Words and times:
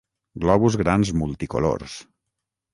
Globus 0.45 0.77
grans 0.83 1.13
multicolors. 1.25 2.01